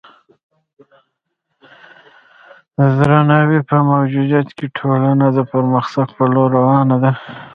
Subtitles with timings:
[2.77, 7.11] د درناوي په موجودیت کې ټولنه د پرمختګ په لور روانه ده.